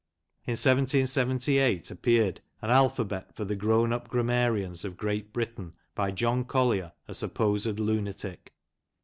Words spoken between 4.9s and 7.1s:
Great Britain. By John Collier,